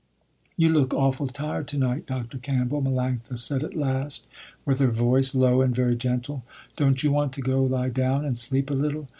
[0.57, 2.39] "You look awful tired to night, Dr.
[2.39, 4.25] Campbell," Melanctha said at last,
[4.65, 6.43] with her voice low and very gentle,
[6.75, 9.09] "Don't you want to go lie down and sleep a little?